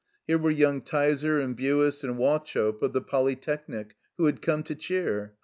[0.25, 4.73] Here were young Tyser and Buist and Wauchope of the Poljrtechnic, who had come to
[4.73, 5.35] cheer.